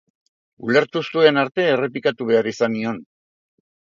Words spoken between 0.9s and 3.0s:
zuen arte errepikatu behar izan nion.